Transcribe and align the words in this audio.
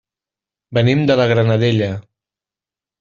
Venim 0.77 1.03
de 1.11 1.19
la 1.21 1.27
Granadella. 1.33 1.91